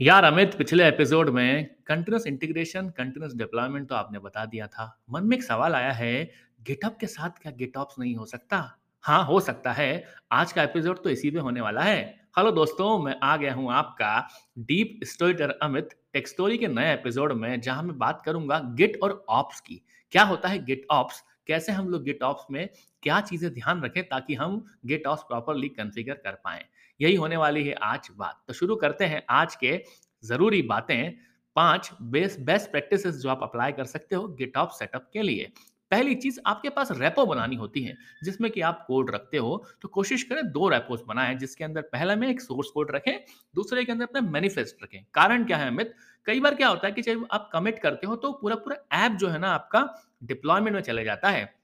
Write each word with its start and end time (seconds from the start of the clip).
यार 0.00 0.24
अमित, 0.24 0.54
पिछले 0.58 0.86
एपिसोड 0.88 1.28
में 1.30 1.66
कंटिन्यूस 1.86 2.26
इंटीग्रेशन 2.26 2.88
कंटिन्यूस 2.88 3.34
डिप्लॉयमेंट 3.36 3.88
तो 3.88 3.94
आपने 3.94 4.18
बता 4.18 4.44
दिया 4.44 4.66
था। 4.66 4.86
मन 5.10 5.24
में 5.24 5.36
एक 5.36 5.42
सवाल 5.42 5.74
आया 5.74 5.90
है 5.92 6.30
गिटअप 6.60 6.96
के 7.00 7.06
साथ 7.06 7.42
क्या 7.42 7.52
गिटऑप्स 7.52 7.98
नहीं 7.98 8.14
हो 8.16 8.26
सकता? 8.26 8.62
हाँ 9.04 9.24
हो 9.24 9.40
सकता 9.40 9.72
है। 9.72 10.04
आज 10.32 10.52
का 10.52 10.62
एपिसोड 10.62 11.02
तो 11.04 11.10
इसी 11.10 11.30
पे 11.30 11.38
होने 11.38 11.60
वाला 11.60 11.82
है। 11.82 12.00
हेलो 12.38 12.50
दोस्तों, 12.50 12.98
मैं 12.98 13.16
आ 13.22 13.36
गया 13.36 13.54
हूँ 13.54 13.72
आपका 13.72 14.28
डीप 14.58 15.00
स्टोरीटर 15.04 15.50
अमित 15.62 15.94
टेक्स्टोरी 16.12 16.58
के 16.58 16.68
नए 16.68 16.92
एपिसोड 16.94 17.32
में, 17.32 17.60
जहाँ 17.60 17.82
मैं 17.82 17.98
बात 17.98 18.22
करूँगा 18.26 18.58
गिट 18.74 18.98
और 19.02 19.24
ऑप्स 19.28 19.60
की। 19.60 19.82
क्या 20.12 20.22
होता 20.22 20.48
है 20.48 20.64
गिट 20.64 20.86
ऑप्स 20.90 21.22
कैसे 21.46 21.72
हम 21.72 21.88
लोग 21.88 22.02
गिट 22.04 22.22
ऑप्स 22.22 22.50
में 22.50 22.68
क्या 23.02 23.20
चीज़ें 23.20 23.52
ध्यान 23.54 23.82
रखें 23.82 24.02
ताकि 24.08 24.34
हम 24.34 24.64
गिट 24.86 25.06
ऑप्स 25.06 25.22
प्रॉपरली 25.22 25.68
कंफिगर 25.68 26.14
कर 26.14 26.40
पाएँ? 26.44 26.64
यही 27.00 27.14
होने 27.14 27.36
वाली 27.36 27.64
है 27.64 27.74
आज 27.74 28.08
बात। 28.16 28.42
तो 28.48 28.52
शुरू 28.52 28.76
करते 28.76 29.04
हैं 29.04 29.22
आज 29.30 29.54
के 29.54 29.82
ज़रूरी 30.22 30.62
बातें। 30.62 31.12
पाँच 31.56 31.90
बेस्ट 32.02 32.40
बेस्ट 32.40 32.70
प्रैक्टिस 32.70 33.06
जो 33.06 33.28
आप 33.30 33.40
अप्लाई 33.42 33.72
कर 33.72 33.84
सकते 33.86 34.16
हो 34.16 34.26
गिटऑप 34.30 34.70
सेटअप 34.70 35.08
के 35.12 35.22
लिए। 35.22 35.50
पहली 35.90 36.14
चीज़, 36.14 36.38
आपके 36.46 36.68
पास 36.68 36.88
रेपो 36.92 37.24
बनानी 37.26 37.56
होती 37.56 37.80
है, 37.82 37.96
जिसमें 38.24 38.50
कि 38.50 38.60
आप 38.60 38.84
कोड 38.86 39.10
रखते 39.10 39.36
हो 39.36 39.64
तो 39.82 39.88
कोशिश 39.88 40.22
करें 40.22 40.50
दो 40.52 40.68
रेपोस 40.68 41.02
बनाएँ, 41.08 41.34
जिसके 41.34 41.64
अंदर 41.64 41.82
पहले 41.82 42.16
में 42.16 42.28
एक 42.28 42.40
सोर्स 42.40 42.68
कोड 42.70 42.90
रखें, 42.94 43.12
दूसरे 43.54 43.84
के 43.84 43.92
अंदर 43.92 44.04
अपना 44.04 44.20
मैनिफेस्ट 44.30 44.82
रखें। 44.82 45.04
कारण 45.14 45.44
क्या 45.44 45.56
है 45.56 45.68
अमित? 45.68 45.94
कई 46.26 46.40
बार 46.40 46.54
क्या 46.54 46.68
होता 46.68 46.86
है 46.86 46.92
कि 46.92 47.02
जब 47.02 47.26
आप 47.32 47.48
कमिट 47.52 47.78
करते 47.78 48.06
हो 48.06 48.16
तो 48.16 48.32
पूरा 48.32 48.56
पूरा 48.56 48.76
ऐप 48.96 49.12
जो 49.12 49.28
है 49.28 49.38
ना 49.38 49.48
आपका 49.50 49.88
डिप्लॉयमेंट 50.24 50.74
में 50.74 50.82
चले 50.82 51.04
जाता 51.04 51.30
है। 51.30 51.59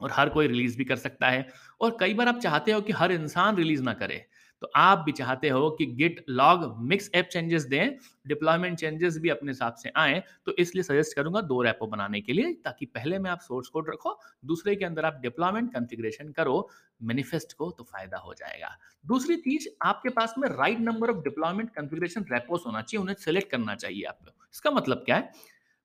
और 0.00 0.10
हर 0.12 0.28
कोई 0.28 0.46
रिलीज़ 0.46 0.76
भी 0.78 0.84
कर 0.84 0.96
सकता 0.98 1.28
है। 1.28 1.46
और 1.80 1.96
कई 2.00 2.14
बार 2.14 2.28
आप 2.28 2.38
चाहते 2.40 2.72
हो 2.72 2.80
कि 2.80 2.92
हर 2.94 3.12
इंसान 3.12 3.56
रिलीज़ 3.56 3.82
ना 3.82 3.92
करे 3.94 4.24
तो 4.62 4.70
आप 4.76 4.98
भी 4.98 5.12
चाहते 5.12 5.48
हो 5.48 5.68
कि 5.70 5.84
git 5.88 6.24
log 6.30 6.64
mix 6.82 7.10
app 7.14 7.28
changes 7.32 7.64
दें 7.64 7.96
डिप्लॉयमेंट 8.28 8.78
चेंजेस 8.78 9.18
भी 9.18 9.28
अपने 9.28 9.50
हिसाब 9.50 9.74
से 9.74 9.90
आए 9.96 10.22
तो 10.46 10.54
इसलिए 10.58 10.82
सजेस्ट 10.82 11.16
करूँगा 11.16 11.40
दो 11.42 11.60
रैपो 11.62 11.86
बनाने 11.86 12.20
के 12.20 12.32
लिए, 12.32 12.52
ताकि 12.54 12.86
पहले 12.86 13.18
में 13.18 13.30
आप 13.30 13.40
सोर्स 13.40 13.68
कोड 13.68 13.90
रखो, 13.90 14.18
दूसरे 14.44 14.74
के 14.76 14.84
अंदर 14.84 15.04
आप 15.04 15.20
डिप्लॉयमेंट 15.22 15.72
कॉन्फ़िगरेशन 15.74 16.32
करो 16.32 16.68
मैनिफेस्ट 17.02 17.52
को 17.52 17.70
तो 17.70 17.84
फ़ायदा 17.84 18.18
हो 18.18 18.34
जाएगा। 18.34 18.76
दूसरी 19.04 19.36
चीज़, 19.38 19.68
आपके 19.82 20.08
पास 20.10 20.34
में 20.38 20.48
right 20.50 20.80
number 20.80 21.10
of 21.10 21.22
deployment 21.24 21.70
configuration 21.76 22.24
repos 22.32 22.64
होना 22.66 22.82
चाहिए, 22.82 23.02
उन्हें 23.02 23.16
सेलेक्ट 23.16 23.50
करना 23.50 23.74
चाहिए 23.76 24.02
आपको 24.04 24.32
इसका 24.54 24.70
मतलब 24.70 25.02
क्या 25.06 25.16
है? 25.16 25.30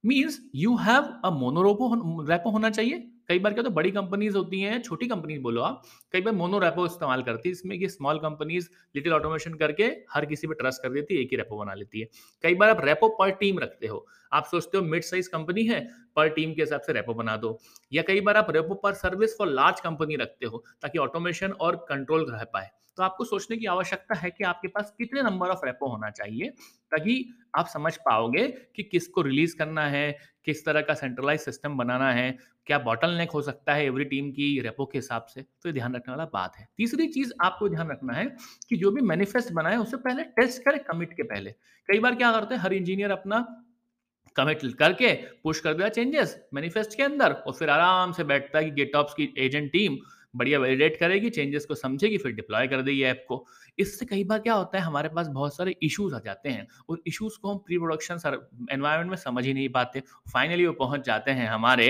Means 0.03 0.39
you 0.55 0.75
have 0.77 1.03
a 1.25 1.30
monorepo 1.31 2.23
repo 2.30 2.50
होना 2.52 2.70
चाहिए 2.72 3.09
कई 3.30 3.40
बार 3.40 3.54
क्या 3.54 3.64
तो 3.64 3.70
बड़ी 3.70 3.92
कंपनीज़ 3.92 4.38
होती 4.38 4.60
हैं, 4.62 4.82
छोटी 4.82 5.08
कंपनीज़ 5.08 5.42
बोलो 5.42 5.62
आप, 5.62 5.82
कई 6.14 6.22
बार 6.22 6.34
मोनो 6.34 6.60
रेपो 6.60 6.86
इस्तेमाल 6.86 7.24
करती 7.24 7.50
है, 7.50 7.52
इसमें 7.52 7.78
कि 7.80 7.90
स्मॉल 7.90 8.20
कंपनीज़ 8.20 8.70
लिटिल 8.96 9.14
ऑटोमेशन 9.14 9.54
करके 9.54 9.84
हर 10.14 10.26
किसी 10.26 10.48
पे 10.48 10.54
ट्रस्ट 10.54 10.82
कर 10.84 10.90
देती 10.90 11.16
है, 11.16 11.22
एक 11.22 11.30
ही 11.32 11.38
रेपो 11.38 11.58
बना 11.58 11.74
लेती 11.74 12.00
है। 12.00 12.08
कई 12.44 12.56
बार 12.56 12.70
आप 12.70 12.86
रेपो 12.86 13.10
पर 13.20 13.32
टीम 13.34 13.60
रखते 13.60 13.88
हो, 13.88 14.06
आप 14.34 14.46
सोचते 14.46 14.78
हो 14.78 14.84
मिड 14.84 15.04
साइज़ 15.04 15.30
कंपनी 15.30 15.64
है 15.66 15.80
पर 16.16 16.30
टीम 16.30 16.54
के 16.54 16.62
हिसाब 16.62 16.82
से 16.82 16.94
रेपो 16.94 17.14
बना 17.14 17.36
दो। 17.38 17.58
या 17.92 18.04
कई 18.04 18.22
बार 18.22 18.38
आप 18.38 18.52
रेपो 18.52 18.76
पर 18.76 18.94
सर्विस 18.94 19.38
फॉर 19.38 19.48
लार्ज 19.50 19.80
कंपनी 19.80 20.16
रखते 20.16 20.46
हो, 20.46 20.64
ताकि 20.82 20.98
ऑटोमेशन 21.00 21.52
और 21.52 21.76
कंट्रोल 21.90 22.32
रह 22.32 22.44
पाए। 22.44 22.70
तो 22.98 23.04
आपको 23.04 23.26
सोचने 23.26 23.58
की 23.58 23.66
आवश्यकता 23.66 24.16
है 24.16 24.30
कि 24.32 24.44
आपके 24.44 24.68
पास 24.68 24.94
कितने 24.98 25.22
नंबर 25.22 25.50
ऑफ़ 25.50 25.66
रेपो 25.66 25.88
होना 25.88 26.10
चाहिए, 26.10 26.50
ताकि 26.92 27.34
आप 27.56 27.68
समझ 27.68 27.96
पाओगे 27.98 28.48
कि 28.76 28.84
किसको 28.84 29.22
रिलीज़ 29.22 29.56
करना 29.58 29.86
है 29.88 30.18
किस 30.45 30.66
तरह 30.66 30.81
का 30.81 30.94
सेंट्रलाइज 30.94 31.39
सिस्टम 31.39 31.77
बनाना 31.77 32.11
है, 32.11 32.38
क्या 32.67 32.80
बॉटल 32.80 33.11
नेक 33.11 33.31
हो 33.31 33.41
सकता 33.41 33.73
है 33.73 33.86
एवरी 33.86 34.05
टीम 34.05 34.31
की 34.31 34.59
रेपो 34.59 34.86
के 34.86 34.97
हिसाब 34.97 35.25
से 35.25 35.41
तो 35.41 35.69
ये 35.69 35.73
ध्यान 35.73 35.95
रखने 35.95 36.11
वाला 36.11 36.25
बात 36.33 36.58
है। 36.58 36.67
तीसरी 36.77 37.08
चीज़ 37.08 37.33
आपको 37.44 37.69
ध्यान 37.69 37.89
रखना 37.91 38.13
है 38.13 38.25
कि 38.69 38.77
जो 38.77 38.91
भी 38.91 39.02
मैनिफेस्ट 39.03 39.52
बनाए 39.53 39.77
उससे 39.77 39.97
पहले 39.99 40.23
टेस्ट 40.38 40.64
करें 40.64 40.80
कमिट 40.83 41.14
के 41.14 41.23
पहले। 41.25 41.52
कई 41.89 41.99
बार 41.99 42.16
क्या 42.16 42.31
करते 42.31 42.55
हैं, 42.55 42.61
हर 42.61 42.73
इंजीनियर 42.73 43.11
अपना 43.11 43.45
कमिट 44.36 44.61
करके 44.75 45.14
पुश 45.44 45.59
कर 45.59 45.73
दिया 45.73 45.89
चेंजेस 45.89 46.36
मैनिफेस्ट 46.53 46.95
के 46.97 47.03
अंदर 47.03 47.31
और 47.31 47.53
फिर 47.53 47.69
आराम 47.69 48.11
से 48.11 48.23
बैठता 48.23 48.59
है 48.59 48.66
कि 48.66 48.71
गेटऑप्स 48.73 49.14
की 49.14 49.33
एजेंट 49.37 49.71
टीम 49.71 49.98
बढ़िया 50.36 50.60
वैलिडेट 50.60 50.98
करेगी 50.99 51.30
चेंजेस 51.30 51.66
को 51.66 51.76
समझेगी, 51.76 52.17
फिर 52.17 52.32
डिप्लॉय 52.32 52.67
कर 52.67 52.82
देगी 52.82 53.04
ऐप 53.04 53.26
को। 53.27 53.45
इससे 53.80 54.05
कई 54.05 54.23
बार 54.23 54.39
क्या 54.39 54.54
होता 54.54 54.77
है, 54.77 54.83
हमारे 54.83 55.10
पास 55.10 55.27
बहुत 55.27 55.55
सारे 55.55 55.76
इश्यूज़ 55.83 56.16
आ 56.16 56.20
जाते 56.20 56.49
हैं। 56.49 56.67
और 56.89 57.02
इश्यूज़ 57.08 57.39
को 57.42 57.52
हम 57.52 57.58
प्री 57.58 57.77
प्रोडक्शन 57.77 58.20
एनवायरमेंट 58.71 59.10
में 59.10 59.17
समझ 59.17 59.45
ही 59.45 59.54
नहीं 59.54 59.70
पाते। 59.70 59.99
फाइनली 60.33 60.66
वो 60.66 60.73
पहुँच 60.73 61.05
जाते 61.05 61.32
हैं 61.32 61.48
हमारे 61.49 61.88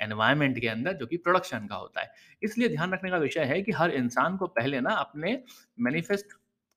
एनवायरमेंट 0.00 0.58
के 0.60 0.68
अंदर, 0.68 0.92
जो 0.92 1.06
कि 1.06 1.16
प्रोडक्शन 1.16 1.66
का 1.66 1.76
होता 1.76 2.00
है। 2.00 2.12
इसलिए 2.42 2.68
ध्यान 2.68 2.92
रखने 2.92 3.10
का 3.10 3.16
विषय 3.16 3.44
है 3.44 3.62
कि 3.62 3.72
हर 3.72 3.90
इंसान 3.90 4.36
को 4.36 4.46
पहले 4.46 4.80
ना 4.80 4.90
अपने 4.90 5.42
मैनिफेस्ट 5.80 6.26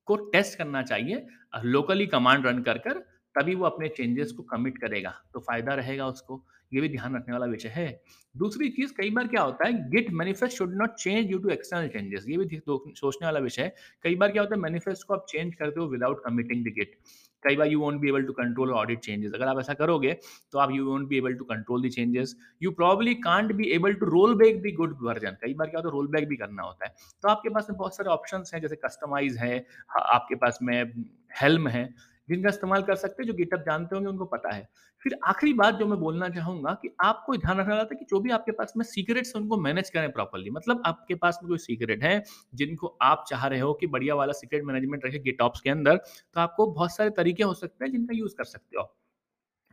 को 0.07 0.15
टेस्ट 0.31 0.57
करना 0.57 0.81
चाहिए 0.83 1.25
लोकली 1.63 2.07
कमांड 2.07 2.45
रन 2.47 2.61
कर 2.63 2.77
कर, 2.77 2.93
तभी 3.35 3.55
वो 3.55 3.65
अपने 3.65 3.87
चेंजेस 3.87 4.31
को 4.31 4.43
कमिट 4.43 4.77
करेगा। 4.77 5.13
तो 5.33 5.39
फ़ायदा 5.39 5.73
रहेगा 5.73 6.07
उसको। 6.07 6.45
ये 6.73 6.81
भी 6.81 6.89
ध्यान 6.89 7.15
रखने 7.15 7.33
वाला 7.33 7.45
विषय 7.47 7.69
है। 7.69 8.01
दूसरी 8.35 8.69
चीज़, 8.69 8.91
कई 8.97 9.09
बार 9.09 9.27
क्या 9.27 9.41
होता 9.41 9.67
है 9.67 9.89
git 9.91 10.11
manifest 10.13 10.57
should 10.57 10.75
not 10.75 10.93
change 10.95 11.27
due 11.27 11.39
to 11.39 11.49
external 11.49 11.87
changes 11.89 12.25
ये 12.29 12.37
भी 12.37 12.61
सोचने 12.67 13.25
वाला 13.25 13.39
विषय 13.39 13.61
है। 13.61 13.75
कई 14.03 14.15
बार 14.15 14.31
क्या 14.31 14.41
होता 14.41 14.55
है 14.55 14.61
मैनिफेस्ट 14.61 15.07
को 15.07 15.13
आप 15.13 15.25
चेंज 15.29 15.53
करते 15.55 15.79
हो 15.79 15.87
विदाउट 15.87 16.23
कमिटिंग 16.25 16.65
द 16.65 16.73
गिट 16.75 16.95
कई 17.43 17.55
बार 17.55 17.67
you 17.67 17.79
won't 17.79 18.01
be 18.01 18.09
able 18.09 18.23
to 18.23 18.33
control 18.33 18.71
audit 18.71 18.99
changes 18.99 19.31
अगर 19.33 19.47
आप 19.47 19.59
ऐसा 19.59 19.73
करोगे 19.73 20.11
तो 20.53 20.59
आप 20.59 20.71
you 20.71 20.85
won't 20.85 21.07
be 21.09 21.17
able 21.17 21.33
to 21.33 21.43
control 21.43 21.87
the 21.87 21.89
changes 21.91 22.35
you 22.63 22.71
probably 22.71 23.13
can't 23.23 23.51
be 23.51 23.69
able 23.73 23.93
to 23.93 24.05
roll 24.05 24.35
back 24.35 24.61
the 24.61 24.73
good 24.75 24.97
version 25.01 25.37
कई 25.41 25.53
बार 25.53 25.67
क्या 25.67 25.79
होता 25.79 25.89
है 25.89 25.93
रोल 25.93 26.07
बैक 26.07 26.27
भी 26.27 26.35
करना 26.35 26.63
होता 26.63 26.85
है। 26.85 26.93
तो 27.23 27.29
आपके 27.29 27.49
पास 27.49 27.67
में 27.69 27.77
बहुत 27.77 27.95
सारे 27.95 28.09
ऑप्शन 28.09 28.43
हैं, 28.53 28.61
जैसे 28.61 28.75
कस्टमाइज 28.75 29.37
है, 29.37 29.65
आपके 29.97 30.35
पास 30.35 30.59
में 30.61 30.93
हेल्म 31.41 31.67
है। 31.67 31.83
जिनका 32.31 32.49
इस्तेमाल 32.49 32.83
कर 32.83 32.95
सकते 32.95 33.23
हैं, 33.23 33.27
जो 33.27 33.33
गिटअप 33.35 33.63
जानते 33.65 33.95
होंगे, 33.95 34.09
उनको 34.09 34.25
पता 34.27 34.53
है। 34.55 34.67
फिर 35.03 35.17
आखिरी 35.27 35.53
बात 35.53 35.75
जो 35.75 35.85
मैं 35.87 35.99
बोलना 35.99 36.29
चाहूँगा 36.29 36.73
कि 36.81 36.89
आपको 37.03 37.35
ध्यान 37.37 37.59
रखना 37.59 37.77
था 37.77 37.95
कि 37.95 38.05
जो 38.05 38.19
भी 38.19 38.31
आपके 38.31 38.51
पास 38.51 38.73
में 38.77 38.83
सीक्रेट्स 38.85 39.35
उनको 39.35 39.57
मैनेज 39.57 39.89
करें 39.89 40.11
प्रॉपरली 40.11 40.49
मतलब 40.51 40.81
आपके 40.85 41.15
पास 41.15 41.39
में 41.43 41.49
कोई 41.49 41.57
सीक्रेट 41.59 42.03
है, 42.03 42.23
जिनको 42.55 42.97
आप 43.01 43.25
चाह 43.29 43.47
रहे 43.47 43.59
हो 43.59 43.73
कि 43.73 43.87
बढ़िया 43.87 44.15
वाला 44.15 44.33
सीक्रेट 44.33 44.63
मैनेजमेंट 44.65 45.05
रखे 45.05 45.19
गिटॉप्स 45.21 45.61
के 45.61 45.69
अंदर 45.69 45.97
तो 45.97 46.39
आपको 46.41 46.67
बहुत 46.71 46.95
सारे 46.95 47.09
तरीके 47.17 47.43
हो 47.43 47.53
सकते 47.55 47.85
हैं 47.85 47.91
जिनका 47.91 48.17
यूज़ 48.17 48.35
कर 48.37 48.43
सकते 48.45 48.79
हो। 48.79 48.93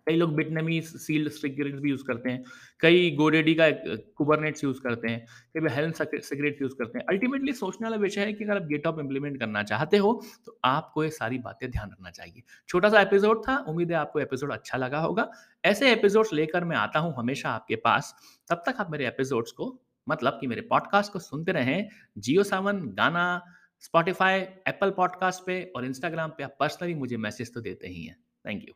कई 0.09 0.17
लोग 0.17 0.35
बिटनमी 0.35 0.81
सील्ड 0.83 1.31
सिक्योरिटी 1.31 1.79
भी 1.79 1.91
यूज़ 1.91 2.05
करते 2.05 2.31
हैं। 2.31 2.43
कई 2.81 3.11
गोडेडी 3.11 3.55
का 3.55 3.71
कुबरनेट्स 4.17 4.65
यूज़ 4.65 4.81
करते 4.81 5.09
हैं। 5.09 5.27
कई 5.57 5.75
हेल्थ 5.75 5.97
सिक्योरिटी 5.97 6.65
यूज़ 6.65 6.75
करते 6.75 6.99
हैं। 6.99 7.05
अल्टीमेटली 7.09 7.53
सोचने 7.53 7.87
वाला 7.87 7.97
विषय 7.97 8.21
है 8.21 8.33
कि 8.33 8.45
अगर 8.45 8.57
आप 8.57 8.69
गेटअप 8.69 9.01
इंप्लीमेंट 9.01 9.39
करना 9.41 9.63
चाहते 9.63 9.97
हो 9.97 10.13
तो 10.47 10.59
आपको 10.65 11.05
ये 11.05 11.11
सारी 11.11 11.39
बातें 11.39 11.71
ध्यान 11.71 11.91
रखना 11.91 12.11
चाहिए। 12.11 12.43
छोटा 12.69 12.89
सा 12.89 13.01
एपिसोड 13.01 13.43
था, 13.49 13.57
उम्मीद 13.59 13.91
है 13.91 13.97
आपको 13.97 14.21
एपिसोड 14.21 14.53
अच्छा 14.53 14.79
लगा 14.79 15.01
होगा। 15.01 15.31
ऐसे 15.65 15.93
एपिसोड्स 15.93 16.33
लेकर 16.33 16.65
मैं 16.65 16.77
आता 16.77 16.99
हूँ 16.99 17.15
हमेशा 17.17 17.51
आपके 17.51 17.77
पास। 17.77 18.15
तब 18.51 18.63
तक 18.67 18.81
आप 18.81 18.91
मेरे 18.91 19.07
एपिसोड्स 19.07 19.53
को 19.53 19.79
मतलब 20.07 20.39
कि 20.41 20.47
मेरे 20.47 20.61
पॉडकास्ट 20.61 21.13
को 21.13 21.19
सुनते 21.19 21.53
रहें। 21.53 21.89
जियो 22.19 22.43
सावन 22.43 22.81
गाना 22.99 23.43
स्पॉटिफाई 23.83 24.41
एप्पल 24.41 24.91
पॉडकास्ट 24.91 25.47
पे 25.47 25.63
और 25.77 25.85
इंस्टाग्राम 25.85 26.31
पे 26.31 26.45
आप 26.45 26.57
पर्सनली 26.61 26.95
मुझे 26.95 27.17
मैसेज 27.17 27.55
तो 27.55 27.61
देते 27.61 27.89
ही 27.89 28.05
हैं। 28.05 28.17
Thank 28.45 28.63
you 28.69 28.75